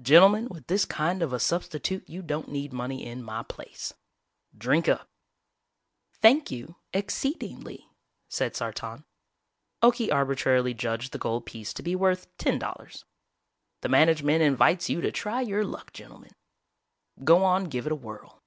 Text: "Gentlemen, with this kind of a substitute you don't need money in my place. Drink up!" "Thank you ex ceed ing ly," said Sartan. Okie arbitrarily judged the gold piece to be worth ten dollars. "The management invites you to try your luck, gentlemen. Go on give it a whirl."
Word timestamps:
"Gentlemen, 0.00 0.48
with 0.48 0.66
this 0.68 0.86
kind 0.86 1.20
of 1.20 1.34
a 1.34 1.38
substitute 1.38 2.08
you 2.08 2.22
don't 2.22 2.48
need 2.48 2.72
money 2.72 3.04
in 3.04 3.22
my 3.22 3.42
place. 3.42 3.92
Drink 4.56 4.88
up!" 4.88 5.10
"Thank 6.22 6.50
you 6.50 6.76
ex 6.94 7.14
ceed 7.14 7.42
ing 7.42 7.60
ly," 7.60 7.78
said 8.30 8.54
Sartan. 8.56 9.04
Okie 9.82 10.10
arbitrarily 10.10 10.72
judged 10.72 11.12
the 11.12 11.18
gold 11.18 11.44
piece 11.44 11.74
to 11.74 11.82
be 11.82 11.94
worth 11.94 12.34
ten 12.38 12.58
dollars. 12.58 13.04
"The 13.82 13.90
management 13.90 14.40
invites 14.40 14.88
you 14.88 15.02
to 15.02 15.12
try 15.12 15.42
your 15.42 15.66
luck, 15.66 15.92
gentlemen. 15.92 16.32
Go 17.22 17.44
on 17.44 17.64
give 17.64 17.84
it 17.84 17.92
a 17.92 17.94
whirl." 17.94 18.40